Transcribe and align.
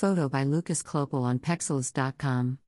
Photo 0.00 0.30
by 0.30 0.44
Lucas 0.44 0.82
Klopel 0.82 1.20
on 1.24 1.38
Pexels.com. 1.38 2.58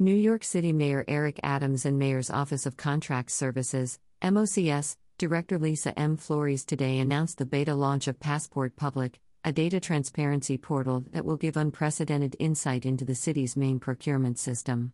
New 0.00 0.16
York 0.16 0.42
City 0.42 0.72
Mayor 0.72 1.04
Eric 1.06 1.38
Adams 1.44 1.86
and 1.86 1.96
Mayor's 2.00 2.30
Office 2.30 2.66
of 2.66 2.76
Contract 2.76 3.30
Services, 3.30 4.00
MOCS, 4.20 4.96
Director 5.18 5.56
Lisa 5.56 5.96
M. 5.96 6.16
Flores 6.16 6.64
today 6.64 6.98
announced 6.98 7.38
the 7.38 7.46
beta 7.46 7.76
launch 7.76 8.08
of 8.08 8.18
Passport 8.18 8.74
Public, 8.74 9.20
a 9.44 9.52
data 9.52 9.78
transparency 9.78 10.58
portal 10.58 11.04
that 11.12 11.24
will 11.24 11.36
give 11.36 11.56
unprecedented 11.56 12.34
insight 12.40 12.84
into 12.84 13.04
the 13.04 13.14
city's 13.14 13.56
main 13.56 13.78
procurement 13.78 14.36
system. 14.36 14.92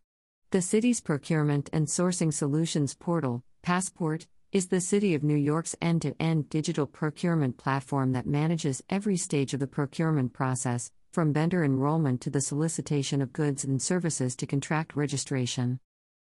The 0.50 0.60
city's 0.60 1.00
procurement 1.00 1.70
and 1.72 1.86
sourcing 1.86 2.30
solutions 2.30 2.94
portal, 2.94 3.42
Passport, 3.62 4.26
is 4.52 4.66
the 4.66 4.82
City 4.82 5.14
of 5.14 5.24
New 5.24 5.34
York's 5.34 5.74
end 5.80 6.02
to 6.02 6.14
end 6.20 6.50
digital 6.50 6.86
procurement 6.86 7.56
platform 7.56 8.12
that 8.12 8.26
manages 8.26 8.84
every 8.90 9.16
stage 9.16 9.54
of 9.54 9.60
the 9.60 9.66
procurement 9.66 10.34
process, 10.34 10.90
from 11.14 11.32
vendor 11.32 11.62
enrollment 11.62 12.20
to 12.20 12.28
the 12.28 12.40
solicitation 12.40 13.22
of 13.22 13.32
goods 13.32 13.62
and 13.62 13.80
services 13.80 14.34
to 14.34 14.48
contract 14.48 14.96
registration. 14.96 15.78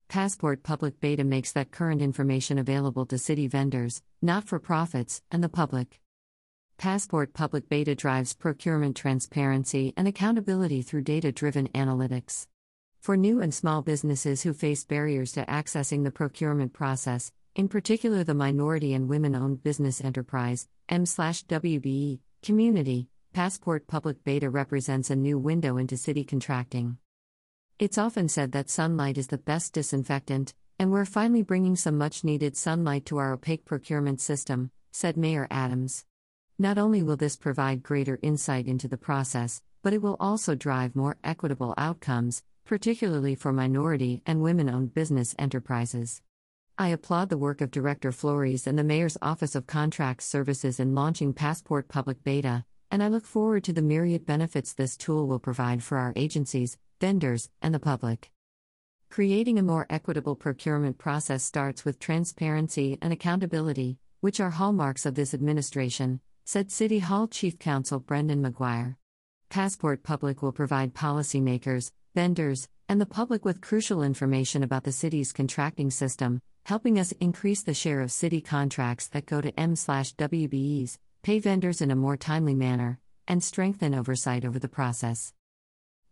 Passport 0.09 0.63
Public 0.63 0.99
Beta 0.99 1.23
makes 1.23 1.53
that 1.53 1.71
current 1.71 2.01
information 2.01 2.57
available 2.57 3.05
to 3.05 3.17
city 3.17 3.47
vendors, 3.47 4.01
not 4.21 4.43
for 4.43 4.59
profits, 4.59 5.21
and 5.31 5.41
the 5.41 5.47
public. 5.47 6.01
Passport 6.77 7.33
Public 7.33 7.69
Beta 7.69 7.95
drives 7.95 8.33
procurement 8.33 8.97
transparency 8.97 9.93
and 9.95 10.09
accountability 10.09 10.81
through 10.81 11.03
data 11.03 11.31
driven 11.31 11.69
analytics. 11.69 12.47
For 12.99 13.15
new 13.15 13.39
and 13.39 13.53
small 13.53 13.81
businesses 13.81 14.41
who 14.41 14.51
face 14.51 14.83
barriers 14.83 15.31
to 15.31 15.45
accessing 15.45 16.03
the 16.03 16.11
procurement 16.11 16.73
process, 16.73 17.31
in 17.55 17.69
particular 17.69 18.25
the 18.25 18.33
minority 18.33 18.93
and 18.93 19.07
women 19.07 19.35
owned 19.35 19.63
business 19.63 20.03
enterprise, 20.03 20.67
M/WBE, 20.89 22.19
community, 22.43 23.07
Passport 23.33 23.87
Public 23.87 24.25
Beta 24.25 24.49
represents 24.49 25.09
a 25.09 25.15
new 25.15 25.39
window 25.39 25.77
into 25.77 25.95
city 25.95 26.25
contracting. 26.25 26.97
It's 27.79 27.97
often 27.97 28.27
said 28.27 28.51
that 28.51 28.69
sunlight 28.69 29.17
is 29.17 29.27
the 29.27 29.37
best 29.37 29.71
disinfectant, 29.71 30.53
and 30.77 30.91
we're 30.91 31.05
finally 31.05 31.41
bringing 31.41 31.77
some 31.77 31.97
much 31.97 32.25
needed 32.25 32.57
sunlight 32.57 33.05
to 33.05 33.19
our 33.19 33.31
opaque 33.31 33.63
procurement 33.63 34.19
system, 34.19 34.69
said 34.91 35.15
Mayor 35.15 35.47
Adams. 35.49 36.03
Not 36.59 36.77
only 36.77 37.01
will 37.01 37.15
this 37.15 37.37
provide 37.37 37.83
greater 37.83 38.19
insight 38.21 38.67
into 38.67 38.89
the 38.89 38.97
process, 38.97 39.61
but 39.81 39.93
it 39.93 40.01
will 40.01 40.17
also 40.19 40.53
drive 40.53 40.93
more 40.93 41.15
equitable 41.23 41.73
outcomes, 41.77 42.43
particularly 42.65 43.35
for 43.35 43.53
minority 43.53 44.21
and 44.25 44.43
women 44.43 44.69
owned 44.69 44.93
business 44.93 45.35
enterprises. 45.39 46.21
I 46.77 46.89
applaud 46.89 47.29
the 47.29 47.37
work 47.37 47.61
of 47.61 47.71
Director 47.71 48.11
Flores 48.11 48.67
and 48.67 48.77
the 48.77 48.83
Mayor's 48.83 49.17
Office 49.21 49.55
of 49.55 49.67
Contract 49.67 50.21
Services 50.21 50.81
in 50.81 50.93
launching 50.95 51.31
Passport 51.31 51.87
Public 51.87 52.25
Beta, 52.25 52.65
and 52.91 53.01
I 53.01 53.07
look 53.07 53.25
forward 53.25 53.63
to 53.63 53.73
the 53.73 53.81
myriad 53.81 54.25
benefits 54.25 54.73
this 54.73 54.97
tool 54.97 55.27
will 55.27 55.39
provide 55.39 55.81
for 55.81 55.97
our 55.97 56.11
agencies, 56.17 56.77
vendors, 56.99 57.49
and 57.61 57.73
the 57.73 57.79
public. 57.79 58.29
Creating 59.09 59.57
a 59.57 59.63
more 59.63 59.87
equitable 59.89 60.35
procurement 60.35 60.97
process 60.97 61.43
starts 61.43 61.85
with 61.85 61.99
transparency 61.99 62.97
and 63.01 63.11
accountability, 63.11 63.97
which 64.19 64.39
are 64.39 64.51
hallmarks 64.51 65.05
of 65.05 65.15
this 65.15 65.33
administration, 65.33 66.19
said 66.45 66.69
City 66.69 66.99
Hall 66.99 67.27
Chief 67.27 67.57
Counsel 67.57 67.99
Brendan 67.99 68.43
McGuire. 68.43 68.97
Passport 69.49 70.03
Public 70.03 70.41
will 70.41 70.51
provide 70.51 70.93
policymakers, 70.93 71.91
vendors, 72.13 72.67
and 72.87 72.99
the 72.99 73.05
public 73.05 73.45
with 73.45 73.61
crucial 73.61 74.03
information 74.03 74.63
about 74.63 74.83
the 74.83 74.91
city's 74.91 75.31
contracting 75.31 75.89
system, 75.89 76.41
helping 76.65 76.99
us 76.99 77.13
increase 77.13 77.63
the 77.63 77.73
share 77.73 78.01
of 78.01 78.11
city 78.11 78.41
contracts 78.41 79.07
that 79.09 79.25
go 79.25 79.41
to 79.41 79.57
M/WBEs, 79.59 80.97
pay 81.21 81.39
vendors 81.39 81.81
in 81.81 81.91
a 81.91 81.95
more 81.95 82.17
timely 82.17 82.55
manner, 82.55 82.99
and 83.27 83.43
strengthen 83.43 83.93
oversight 83.93 84.43
over 84.43 84.57
the 84.57 84.67
process. 84.67 85.33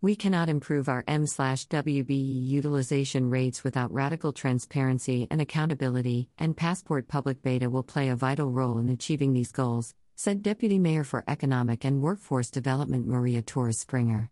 We 0.01 0.15
cannot 0.15 0.47
improve 0.47 0.87
our 0.87 1.03
M/WBE 1.07 2.47
utilization 2.47 3.29
rates 3.29 3.63
without 3.63 3.91
radical 3.91 4.31
transparency 4.31 5.27
and 5.29 5.41
accountability, 5.41 6.29
and 6.37 6.55
Passport 6.55 7.07
Public 7.07 7.41
Beta 7.41 7.69
will 7.69 7.83
play 7.83 8.09
a 8.09 8.15
vital 8.15 8.49
role 8.49 8.77
in 8.77 8.87
achieving 8.87 9.33
these 9.33 9.51
goals, 9.51 9.93
said 10.15 10.41
Deputy 10.41 10.79
Mayor 10.79 11.03
for 11.03 11.23
Economic 11.27 11.83
and 11.83 12.01
Workforce 12.01 12.49
Development 12.49 13.07
Maria 13.07 13.41
Torres 13.41 13.79
Springer. 13.79 14.29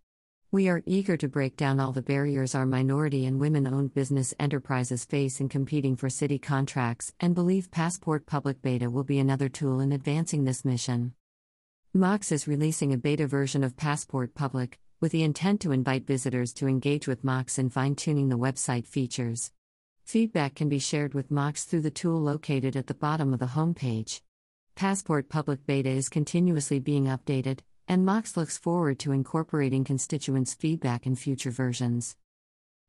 We 0.49 0.69
are 0.69 0.81
eager 0.85 1.17
to 1.17 1.27
break 1.27 1.57
down 1.57 1.81
all 1.81 1.91
the 1.91 2.01
barriers 2.01 2.55
our 2.55 2.65
minority 2.65 3.25
and 3.25 3.37
women 3.37 3.67
owned 3.67 3.93
business 3.93 4.33
enterprises 4.39 5.03
face 5.03 5.41
in 5.41 5.49
competing 5.49 5.97
for 5.97 6.09
city 6.09 6.39
contracts 6.39 7.11
and 7.19 7.35
believe 7.35 7.69
Passport 7.69 8.25
Public 8.25 8.61
Beta 8.61 8.89
will 8.89 9.03
be 9.03 9.19
another 9.19 9.49
tool 9.49 9.81
in 9.81 9.91
advancing 9.91 10.45
this 10.45 10.63
mission. 10.63 11.13
MOCS 11.93 12.31
is 12.31 12.47
releasing 12.47 12.93
a 12.93 12.97
beta 12.97 13.27
version 13.27 13.61
of 13.61 13.75
Passport 13.75 14.35
Public, 14.35 14.79
with 15.01 15.11
the 15.11 15.23
intent 15.23 15.59
to 15.61 15.73
invite 15.73 16.07
visitors 16.07 16.53
to 16.53 16.67
engage 16.67 17.09
with 17.09 17.25
MOCS 17.25 17.59
in 17.59 17.69
fine 17.69 17.95
tuning 17.95 18.29
the 18.29 18.37
website 18.37 18.87
features. 18.87 19.51
Feedback 20.05 20.55
can 20.55 20.69
be 20.69 20.79
shared 20.79 21.13
with 21.13 21.29
MOCS 21.29 21.65
through 21.65 21.81
the 21.81 21.91
tool 21.91 22.21
located 22.21 22.77
at 22.77 22.87
the 22.87 22.93
bottom 22.93 23.33
of 23.33 23.39
the 23.39 23.47
homepage. 23.47 24.21
Passport 24.75 25.27
Public 25.27 25.65
Beta 25.65 25.89
is 25.89 26.07
continuously 26.07 26.79
being 26.79 27.07
updated, 27.07 27.59
and 27.87 28.05
MOCS 28.05 28.35
looks 28.35 28.57
forward 28.57 28.99
to 28.99 29.11
incorporating 29.11 29.83
constituents' 29.83 30.53
feedback 30.53 31.05
in 31.05 31.15
future 31.15 31.51
versions. 31.51 32.15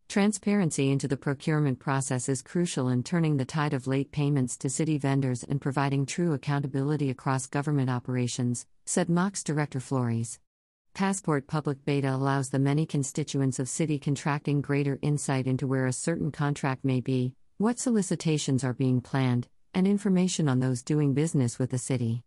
Transparency 0.08 0.90
into 0.90 1.06
the 1.06 1.16
procurement 1.16 1.78
process 1.78 2.28
is 2.28 2.40
crucial 2.40 2.88
in 2.88 3.02
turning 3.02 3.36
the 3.36 3.44
tide 3.44 3.74
of 3.74 3.86
late 3.86 4.10
payments 4.10 4.56
to 4.56 4.70
city 4.70 4.96
vendors 4.96 5.44
and 5.44 5.60
providing 5.60 6.06
true 6.06 6.32
accountability 6.32 7.10
across 7.10 7.46
government 7.46 7.90
operations, 7.90 8.66
said 8.86 9.08
MOCS 9.08 9.44
Director 9.44 9.80
Flores. 9.80 10.40
Passport 10.94 11.46
Public 11.46 11.84
Beta 11.84 12.14
allows 12.14 12.48
the 12.48 12.58
many 12.58 12.86
constituents 12.86 13.58
of 13.58 13.68
city 13.68 13.98
contracting 13.98 14.62
greater 14.62 14.98
insight 15.02 15.46
into 15.46 15.66
where 15.66 15.86
a 15.86 15.92
certain 15.92 16.32
contract 16.32 16.84
may 16.84 17.00
be, 17.00 17.34
what 17.58 17.78
solicitations 17.78 18.64
are 18.64 18.72
being 18.72 19.00
planned, 19.00 19.46
and 19.74 19.86
information 19.86 20.48
on 20.48 20.58
those 20.58 20.82
doing 20.82 21.14
business 21.14 21.58
with 21.58 21.70
the 21.70 21.78
city. 21.78 22.22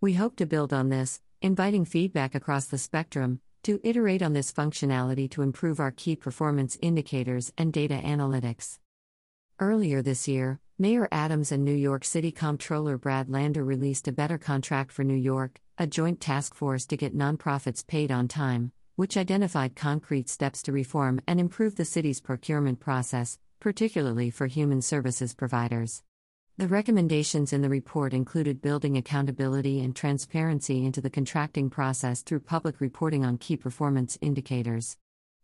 We 0.00 0.12
hope 0.12 0.36
to 0.36 0.46
build 0.46 0.72
on 0.72 0.90
this, 0.90 1.20
inviting 1.42 1.84
feedback 1.84 2.34
across 2.34 2.66
the 2.66 2.78
spectrum, 2.78 3.40
to 3.64 3.80
iterate 3.82 4.22
on 4.22 4.32
this 4.32 4.52
functionality 4.52 5.30
to 5.30 5.42
improve 5.42 5.80
our 5.80 5.90
key 5.90 6.16
performance 6.16 6.78
indicators 6.80 7.52
and 7.58 7.72
data 7.72 8.00
analytics. 8.02 8.78
Earlier 9.58 10.02
this 10.02 10.26
year, 10.26 10.60
Mayor 10.78 11.08
Adams 11.12 11.52
and 11.52 11.64
New 11.64 11.74
York 11.74 12.04
City 12.04 12.32
Comptroller 12.32 12.96
Brad 12.98 13.28
Lander 13.28 13.64
released 13.64 14.08
a 14.08 14.12
Better 14.12 14.38
Contract 14.38 14.90
for 14.90 15.04
New 15.04 15.14
York, 15.14 15.60
a 15.78 15.86
joint 15.86 16.20
task 16.20 16.54
force 16.54 16.86
to 16.86 16.96
get 16.96 17.16
nonprofits 17.16 17.86
paid 17.86 18.10
on 18.10 18.26
time, 18.26 18.72
which 18.96 19.16
identified 19.16 19.76
concrete 19.76 20.28
steps 20.28 20.62
to 20.62 20.72
reform 20.72 21.20
and 21.26 21.38
improve 21.38 21.76
the 21.76 21.84
city's 21.84 22.20
procurement 22.20 22.80
process, 22.80 23.38
particularly 23.60 24.30
for 24.30 24.46
human 24.46 24.82
services 24.82 25.34
providers. 25.34 26.02
The 26.58 26.68
recommendations 26.68 27.54
in 27.54 27.62
the 27.62 27.70
report 27.70 28.12
included 28.12 28.60
building 28.60 28.98
accountability 28.98 29.80
and 29.80 29.96
transparency 29.96 30.84
into 30.84 31.00
the 31.00 31.08
contracting 31.08 31.70
process 31.70 32.20
through 32.20 32.40
public 32.40 32.78
reporting 32.78 33.24
on 33.24 33.38
key 33.38 33.56
performance 33.56 34.18
indicators. 34.20 34.98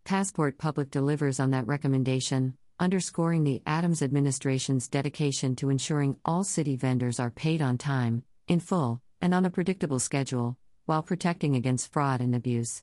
Passport 0.04 0.58
Public 0.58 0.90
delivers 0.90 1.40
on 1.40 1.50
that 1.52 1.66
recommendation, 1.66 2.58
underscoring 2.78 3.44
the 3.44 3.62
Adams 3.64 4.02
administration's 4.02 4.86
dedication 4.86 5.56
to 5.56 5.70
ensuring 5.70 6.16
all 6.26 6.44
city 6.44 6.76
vendors 6.76 7.18
are 7.18 7.30
paid 7.30 7.62
on 7.62 7.78
time, 7.78 8.22
in 8.46 8.60
full, 8.60 9.00
and 9.22 9.32
on 9.32 9.46
a 9.46 9.50
predictable 9.50 9.98
schedule, 9.98 10.58
while 10.84 11.02
protecting 11.02 11.56
against 11.56 11.90
fraud 11.90 12.20
and 12.20 12.34
abuse. 12.34 12.82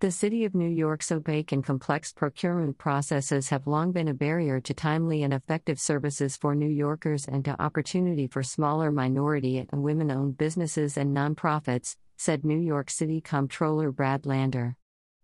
The 0.00 0.12
City 0.12 0.44
of 0.44 0.54
New 0.54 0.68
York's 0.68 1.10
opaque 1.10 1.50
and 1.50 1.64
complex 1.64 2.12
procurement 2.12 2.78
processes 2.78 3.48
have 3.48 3.66
long 3.66 3.90
been 3.90 4.06
a 4.06 4.14
barrier 4.14 4.60
to 4.60 4.72
timely 4.72 5.24
and 5.24 5.34
effective 5.34 5.80
services 5.80 6.36
for 6.36 6.54
New 6.54 6.68
Yorkers 6.68 7.26
and 7.26 7.44
to 7.44 7.60
opportunity 7.60 8.28
for 8.28 8.44
smaller 8.44 8.92
minority 8.92 9.58
and 9.58 9.82
women 9.82 10.12
owned 10.12 10.38
businesses 10.38 10.96
and 10.96 11.16
nonprofits, 11.16 11.96
said 12.16 12.44
New 12.44 12.60
York 12.60 12.90
City 12.90 13.20
Comptroller 13.20 13.90
Brad 13.90 14.24
Lander. 14.24 14.76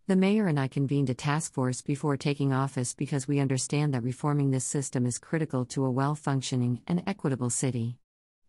The 0.09 0.17
mayor 0.17 0.49
and 0.49 0.59
I 0.59 0.67
convened 0.67 1.09
a 1.09 1.15
task 1.15 1.53
force 1.53 1.81
before 1.81 2.16
taking 2.16 2.53
office 2.53 2.97
because 2.97 3.28
we 3.28 3.39
understand 3.39 3.95
that 3.95 4.03
reforming 4.03 4.51
this 4.51 4.65
system 4.65 5.07
is 5.07 5.19
critical 5.19 5.65
to 5.66 5.84
a 5.84 5.91
well 5.93 6.16
functioning 6.16 6.81
and 6.89 7.01
equitable 7.07 7.48
city. 7.48 7.98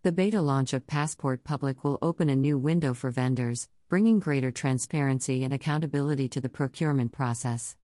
The 0.06 0.12
beta 0.12 0.40
launch 0.40 0.74
of 0.74 0.86
Passport 0.86 1.44
Public 1.44 1.84
will 1.84 1.98
open 2.00 2.30
a 2.30 2.36
new 2.36 2.60
window 2.60 2.94
for 2.94 3.10
vendors, 3.10 3.68
bringing 3.90 4.20
greater 4.20 4.52
transparency 4.52 5.44
and 5.44 5.52
accountability 5.52 6.30
to 6.30 6.40
the 6.40 6.48
procurement 6.48 7.12
process. 7.12 7.76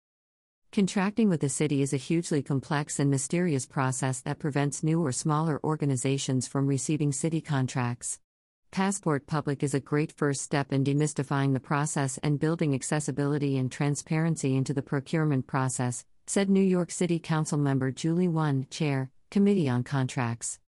Contracting 0.71 1.29
with 1.29 1.41
the 1.41 1.50
city 1.50 1.81
is 1.81 1.94
a 1.94 1.97
hugely 1.97 2.44
complex 2.44 3.00
and 3.00 3.09
mysterious 3.09 3.65
process 3.65 4.21
that 4.21 4.38
prevents 4.38 4.83
new 4.83 5.03
or 5.03 5.12
smaller 5.12 5.59
organizations 5.63 6.47
from 6.47 6.68
receiving 6.68 7.12
city 7.12 7.41
contracts. 7.41 8.19
Passport 8.69 9.25
Public 9.25 9.63
is 9.63 9.74
a 9.74 9.79
great 9.79 10.12
first 10.12 10.44
step 10.44 10.71
in 10.71 10.83
demystifying 10.83 11.53
the 11.53 11.59
process 11.59 12.19
and 12.21 12.39
building 12.39 12.75
accessibility 12.75 13.57
and 13.57 13.71
transparency 13.71 14.56
into 14.56 14.75
the 14.75 14.83
procurement 14.83 15.47
process, 15.47 16.06
said 16.27 16.51
New 16.51 16.62
York 16.62 16.91
City 16.91 17.17
Council 17.17 17.57
member 17.57 17.89
Julie 17.89 18.27
Won, 18.27 18.67
Chair, 18.69 19.09
Committee 19.31 19.67
on 19.67 19.81
Contracts. 19.83 20.59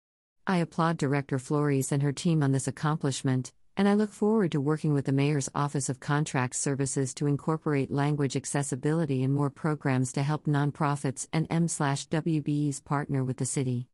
I 0.46 0.58
applaud 0.58 0.98
Director 0.98 1.40
Flores 1.40 1.94
and 1.94 2.04
her 2.04 2.12
team 2.12 2.44
on 2.44 2.52
this 2.52 2.68
accomplishment, 2.68 3.54
and 3.78 3.88
I 3.88 3.94
look 3.94 4.12
forward 4.12 4.52
to 4.52 4.60
working 4.60 4.94
with 4.94 5.06
the 5.06 5.14
Mayor's 5.14 5.50
Office 5.56 5.88
of 5.88 6.02
Contract 6.02 6.54
Services 6.54 7.14
to 7.14 7.28
incorporate 7.28 7.90
language 7.90 8.36
accessibility 8.36 9.24
in 9.24 9.32
more 9.32 9.50
programs 9.50 10.12
to 10.12 10.22
help 10.22 10.46
nonprofits 10.46 11.28
and 11.32 11.48
M/WBEs 11.50 12.84
partner 12.84 13.24
with 13.24 13.38
the 13.38 13.46
city. 13.46 13.88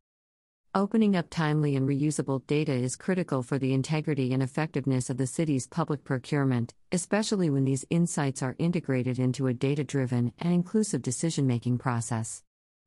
Opening 0.74 1.14
up 1.14 1.30
timely 1.30 1.76
and 1.76 1.88
reusable 1.88 2.44
data 2.48 2.72
is 2.72 2.96
critical 2.96 3.44
for 3.44 3.56
the 3.56 3.72
integrity 3.72 4.32
and 4.32 4.42
effectiveness 4.42 5.08
of 5.08 5.18
the 5.18 5.28
city's 5.28 5.68
public 5.68 6.02
procurement, 6.02 6.74
especially 6.90 7.48
when 7.48 7.64
these 7.64 7.86
insights 7.90 8.42
are 8.42 8.56
integrated 8.58 9.20
into 9.20 9.46
a 9.46 9.54
data 9.54 9.84
driven 9.84 10.32
and 10.40 10.52
inclusive 10.52 11.00
decision 11.00 11.46
making 11.46 11.78
process. 11.78 12.42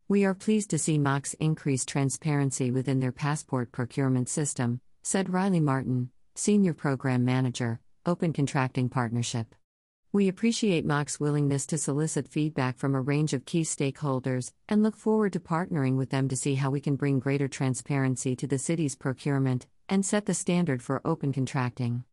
We 0.09 0.25
are 0.25 0.33
pleased 0.33 0.69
to 0.71 0.77
see 0.77 1.00
MOCS 1.00 1.33
increase 1.39 1.85
transparency 1.85 2.71
within 2.71 3.00
their 3.00 3.13
passport 3.13 3.71
procurement 3.71 4.27
system, 4.27 4.81
said 5.01 5.31
Riley 5.31 5.61
Martin, 5.61 6.09
Senior 6.35 6.73
Program 6.73 7.23
Manager, 7.23 7.79
Open 8.05 8.33
Contracting 8.33 8.89
Partnership. 8.89 9.55
We 10.11 10.27
appreciate 10.27 10.85
MOCS's 10.85 11.21
willingness 11.21 11.65
to 11.67 11.77
solicit 11.77 12.27
feedback 12.27 12.77
from 12.77 12.95
a 12.95 13.01
range 13.01 13.31
of 13.31 13.45
key 13.45 13.61
stakeholders 13.61 14.51
and 14.67 14.83
look 14.83 14.97
forward 14.97 15.31
to 15.33 15.39
partnering 15.39 15.95
with 15.95 16.09
them 16.09 16.27
to 16.27 16.35
see 16.35 16.55
how 16.55 16.69
we 16.69 16.81
can 16.81 16.97
bring 16.97 17.19
greater 17.19 17.47
transparency 17.47 18.35
to 18.35 18.45
the 18.45 18.59
city's 18.59 18.97
procurement 18.97 19.67
and 19.88 20.05
set 20.05 20.25
the 20.25 20.33
standard 20.33 20.83
for 20.83 21.01
open 21.05 21.31
contracting. 21.31 22.03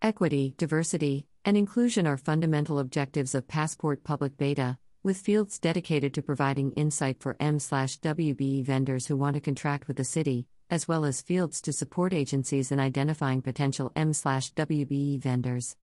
Equity, 0.00 0.54
diversity, 0.56 1.26
and 1.44 1.56
inclusion 1.56 2.06
are 2.06 2.16
fundamental 2.16 2.78
objectives 2.78 3.34
of 3.34 3.48
Passport 3.48 4.04
Public 4.04 4.38
Beta, 4.38 4.78
with 5.08 5.16
fields 5.16 5.58
dedicated 5.58 6.12
to 6.12 6.20
providing 6.20 6.70
insight 6.72 7.18
for 7.18 7.34
M/WBE 7.40 8.62
vendors 8.62 9.06
who 9.06 9.16
want 9.16 9.32
to 9.36 9.40
contract 9.40 9.88
with 9.88 9.96
the 9.96 10.04
city, 10.04 10.46
as 10.68 10.86
well 10.86 11.06
as 11.06 11.22
fields 11.22 11.62
to 11.62 11.72
support 11.72 12.12
agencies 12.12 12.70
in 12.70 12.78
identifying 12.78 13.40
potential 13.40 13.90
M/WBE 13.96 15.18
vendors. 15.18 15.76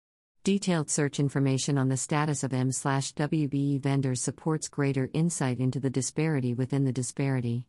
Detailed 0.43 0.89
search 0.89 1.21
information 1.21 1.77
on 1.77 1.87
the 1.87 1.95
status 1.95 2.43
of 2.43 2.53
M/WBE 2.53 3.79
vendors 3.79 4.21
supports 4.21 4.67
greater 4.67 5.09
insight 5.13 5.59
into 5.61 5.79
the 5.79 5.89
disparity 5.89 6.53
within 6.53 6.83
the 6.83 6.91
disparity. 6.91 7.65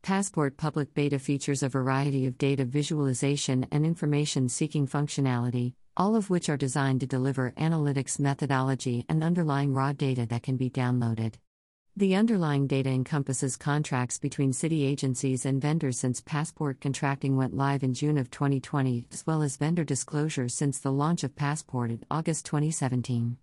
Passport 0.00 0.56
Public 0.56 0.94
Beta 0.94 1.18
features 1.18 1.62
a 1.62 1.68
variety 1.68 2.24
of 2.24 2.38
data 2.38 2.64
visualization 2.64 3.66
and 3.70 3.84
information 3.84 4.48
seeking 4.48 4.86
functionality, 4.86 5.74
all 6.00 6.16
of 6.16 6.30
which 6.30 6.48
are 6.48 6.56
designed 6.56 6.98
to 6.98 7.06
deliver 7.06 7.52
analytics 7.58 8.18
methodology 8.18 9.04
and 9.10 9.22
underlying 9.22 9.74
raw 9.74 9.92
data 9.92 10.24
that 10.24 10.42
can 10.42 10.56
be 10.56 10.70
downloaded. 10.70 11.34
The 11.94 12.14
underlying 12.14 12.66
data 12.66 12.88
encompasses 12.88 13.58
contracts 13.58 14.18
between 14.18 14.54
city 14.54 14.86
agencies 14.86 15.44
and 15.44 15.60
vendors 15.60 15.98
since 15.98 16.22
Passport 16.22 16.80
contracting 16.80 17.36
went 17.36 17.54
live 17.54 17.82
in 17.82 17.92
June 17.92 18.16
of 18.16 18.30
2020, 18.30 19.08
as 19.12 19.26
well 19.26 19.42
as 19.42 19.58
vendor 19.58 19.84
disclosures 19.84 20.54
since 20.54 20.78
the 20.78 20.90
launch 20.90 21.22
of 21.22 21.36
Passport 21.36 21.90
in 21.90 22.02
August 22.10 22.46
2017. 22.46 23.36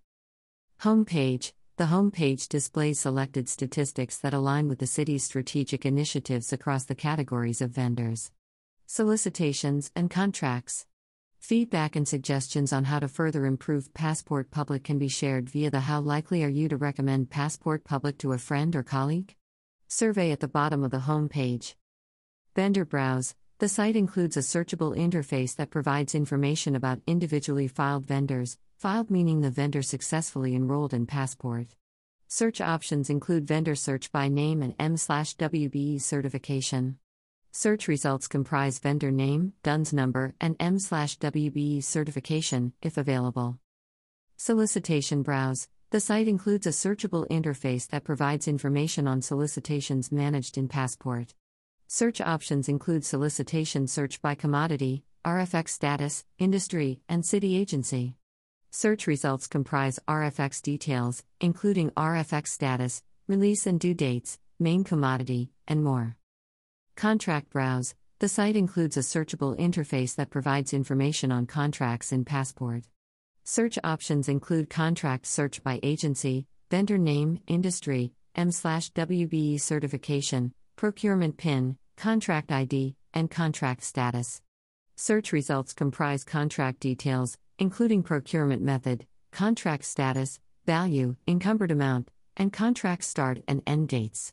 Homepage 0.80 1.52
The 1.76 1.84
homepage 1.84 2.48
displays 2.48 2.98
selected 2.98 3.48
statistics 3.48 4.18
that 4.18 4.34
align 4.34 4.66
with 4.66 4.80
the 4.80 4.88
city's 4.88 5.22
strategic 5.22 5.86
initiatives 5.86 6.52
across 6.52 6.82
the 6.86 6.96
categories 6.96 7.60
of 7.60 7.70
vendors. 7.70 8.32
Solicitations 8.84 9.92
and 9.94 10.10
contracts. 10.10 10.87
Feedback 11.38 11.96
and 11.96 12.06
suggestions 12.06 12.72
on 12.72 12.84
how 12.84 12.98
to 12.98 13.08
further 13.08 13.46
improve 13.46 13.94
Passport 13.94 14.50
Public 14.50 14.84
can 14.84 14.98
be 14.98 15.08
shared 15.08 15.48
via 15.48 15.70
the 15.70 15.80
How 15.80 16.00
Likely 16.00 16.44
Are 16.44 16.48
You 16.48 16.68
to 16.68 16.76
Recommend 16.76 17.30
Passport 17.30 17.84
Public 17.84 18.18
to 18.18 18.32
a 18.32 18.38
Friend 18.38 18.74
or 18.76 18.82
Colleague? 18.82 19.34
survey 19.86 20.30
at 20.30 20.40
the 20.40 20.48
bottom 20.48 20.84
of 20.84 20.90
the 20.90 21.00
home 21.00 21.30
page. 21.30 21.74
Vendor 22.54 22.84
Browse 22.84 23.34
The 23.58 23.68
site 23.68 23.96
includes 23.96 24.36
a 24.36 24.40
searchable 24.40 24.94
interface 24.94 25.56
that 25.56 25.70
provides 25.70 26.14
information 26.14 26.76
about 26.76 27.00
individually 27.06 27.68
filed 27.68 28.06
vendors, 28.06 28.58
filed 28.76 29.10
meaning 29.10 29.40
the 29.40 29.50
vendor 29.50 29.80
successfully 29.80 30.54
enrolled 30.54 30.92
in 30.92 31.06
Passport. 31.06 31.68
Search 32.26 32.60
options 32.60 33.08
include 33.08 33.46
vendor 33.46 33.74
search 33.74 34.12
by 34.12 34.28
name 34.28 34.60
and 34.60 34.74
M/WBE 34.78 36.02
certification. 36.02 36.98
Search 37.50 37.88
results 37.88 38.28
comprise 38.28 38.78
vendor 38.78 39.10
name, 39.10 39.54
DUNS 39.62 39.92
number, 39.92 40.34
and 40.40 40.54
M/WBE 40.60 41.82
certification, 41.82 42.72
if 42.82 42.96
available. 42.96 43.58
Solicitation 44.36 45.22
Browse 45.22 45.68
The 45.90 46.00
site 46.00 46.28
includes 46.28 46.66
a 46.66 46.70
searchable 46.70 47.26
interface 47.28 47.88
that 47.88 48.04
provides 48.04 48.46
information 48.46 49.08
on 49.08 49.22
solicitations 49.22 50.12
managed 50.12 50.58
in 50.58 50.68
Passport. 50.68 51.34
Search 51.86 52.20
options 52.20 52.68
include 52.68 53.06
solicitation 53.06 53.86
search 53.86 54.20
by 54.20 54.34
commodity, 54.34 55.04
RFX 55.24 55.70
status, 55.70 56.26
industry, 56.38 57.00
and 57.08 57.24
city 57.24 57.56
agency. 57.56 58.16
Search 58.70 59.06
results 59.06 59.46
comprise 59.46 59.98
RFX 60.06 60.60
details, 60.60 61.24
including 61.40 61.90
RFX 61.92 62.48
status, 62.48 63.02
release 63.26 63.66
and 63.66 63.80
due 63.80 63.94
dates, 63.94 64.38
main 64.58 64.84
commodity, 64.84 65.50
and 65.66 65.82
more. 65.82 66.17
Contract 66.98 67.48
Browse 67.50 67.94
The 68.18 68.28
site 68.28 68.56
includes 68.56 68.96
a 68.96 69.06
searchable 69.06 69.56
interface 69.56 70.16
that 70.16 70.30
provides 70.30 70.74
information 70.74 71.30
on 71.30 71.46
contracts 71.46 72.10
in 72.10 72.24
Passport. 72.24 72.88
Search 73.44 73.78
options 73.84 74.28
include 74.28 74.68
contract 74.68 75.24
search 75.24 75.62
by 75.62 75.78
agency, 75.84 76.48
vendor 76.72 76.98
name, 76.98 77.38
industry, 77.46 78.14
M/WBE 78.34 79.60
certification, 79.60 80.52
procurement 80.74 81.36
PIN, 81.36 81.78
contract 81.96 82.50
ID, 82.50 82.96
and 83.14 83.30
contract 83.30 83.84
status. 83.84 84.42
Search 84.96 85.30
results 85.30 85.72
comprise 85.74 86.24
contract 86.24 86.80
details, 86.80 87.38
including 87.60 88.02
procurement 88.02 88.60
method, 88.60 89.06
contract 89.30 89.84
status, 89.84 90.40
value, 90.66 91.14
encumbered 91.28 91.70
amount, 91.70 92.10
and 92.36 92.52
contract 92.52 93.04
start 93.04 93.44
and 93.46 93.62
end 93.68 93.86
dates. 93.86 94.32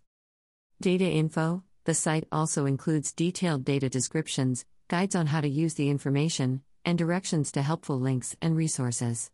Data 0.81 1.05
info 1.05 1.61
the 1.85 1.93
site 1.93 2.27
also 2.31 2.65
includes 2.65 3.11
detailed 3.13 3.63
data 3.63 3.87
descriptions, 3.89 4.65
guides 4.87 5.15
on 5.15 5.27
how 5.27 5.39
to 5.39 5.47
use 5.47 5.75
the 5.75 5.89
information, 5.89 6.61
and 6.83 6.97
directions 6.97 7.51
to 7.51 7.61
helpful 7.61 7.99
links 7.99 8.35
and 8.41 8.57
resources. 8.57 9.29